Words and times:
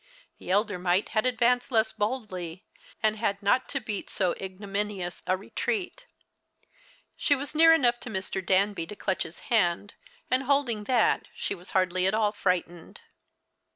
The 0.39 0.49
elder 0.49 0.79
mite 0.79 1.09
had 1.09 1.27
advanced 1.27 1.71
less 1.71 1.91
boldly, 1.91 2.65
and 3.03 3.17
had 3.17 3.43
not 3.43 3.69
to 3.69 3.79
beat 3.79 4.09
so 4.09 4.33
ignominious 4.41 5.21
a 5.27 5.37
retreat. 5.37 6.07
She 7.15 7.35
was 7.35 7.53
near 7.53 7.71
enough 7.71 7.99
to 7.99 8.09
Mr. 8.09 8.43
Danby 8.43 8.87
to 8.87 8.95
clutch 8.95 9.21
his 9.21 9.41
hand, 9.53 9.93
and 10.31 10.41
holding 10.41 10.85
that, 10.85 11.27
she 11.35 11.53
was 11.53 11.69
hardly 11.77 12.07
at 12.07 12.15
all 12.15 12.31
frightened. 12.31 13.01